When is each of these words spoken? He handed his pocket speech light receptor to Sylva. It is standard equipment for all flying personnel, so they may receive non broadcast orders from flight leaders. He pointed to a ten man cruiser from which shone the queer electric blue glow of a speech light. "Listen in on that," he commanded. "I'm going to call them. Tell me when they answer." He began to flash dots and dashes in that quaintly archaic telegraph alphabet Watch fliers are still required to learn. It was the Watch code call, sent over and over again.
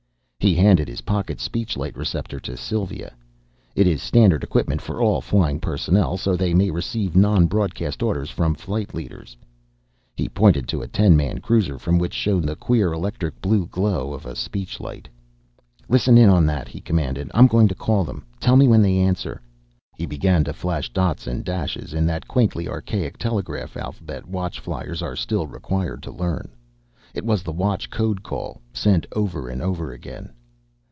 He 0.43 0.55
handed 0.55 0.87
his 0.87 1.01
pocket 1.01 1.39
speech 1.39 1.77
light 1.77 1.95
receptor 1.95 2.39
to 2.39 2.57
Sylva. 2.57 3.13
It 3.75 3.85
is 3.85 4.01
standard 4.01 4.43
equipment 4.43 4.81
for 4.81 4.99
all 4.99 5.21
flying 5.21 5.59
personnel, 5.59 6.17
so 6.17 6.35
they 6.35 6.51
may 6.55 6.71
receive 6.71 7.15
non 7.15 7.45
broadcast 7.45 8.01
orders 8.01 8.31
from 8.31 8.55
flight 8.55 8.95
leaders. 8.95 9.37
He 10.17 10.27
pointed 10.27 10.67
to 10.69 10.81
a 10.81 10.87
ten 10.87 11.15
man 11.15 11.39
cruiser 11.41 11.77
from 11.77 11.99
which 11.99 12.15
shone 12.15 12.41
the 12.41 12.55
queer 12.55 12.91
electric 12.91 13.39
blue 13.39 13.67
glow 13.67 14.13
of 14.13 14.25
a 14.25 14.35
speech 14.35 14.79
light. 14.79 15.07
"Listen 15.87 16.17
in 16.17 16.27
on 16.27 16.47
that," 16.47 16.67
he 16.67 16.81
commanded. 16.81 17.29
"I'm 17.35 17.45
going 17.45 17.67
to 17.67 17.75
call 17.75 18.03
them. 18.03 18.25
Tell 18.39 18.55
me 18.57 18.67
when 18.67 18.81
they 18.81 18.97
answer." 18.97 19.39
He 19.95 20.07
began 20.07 20.43
to 20.45 20.53
flash 20.53 20.91
dots 20.91 21.27
and 21.27 21.45
dashes 21.45 21.93
in 21.93 22.07
that 22.07 22.27
quaintly 22.27 22.67
archaic 22.67 23.19
telegraph 23.19 23.77
alphabet 23.77 24.27
Watch 24.27 24.59
fliers 24.59 25.03
are 25.03 25.15
still 25.15 25.45
required 25.45 26.01
to 26.01 26.11
learn. 26.11 26.49
It 27.13 27.25
was 27.25 27.43
the 27.43 27.51
Watch 27.51 27.89
code 27.89 28.23
call, 28.23 28.61
sent 28.71 29.05
over 29.11 29.49
and 29.49 29.61
over 29.61 29.91
again. 29.91 30.31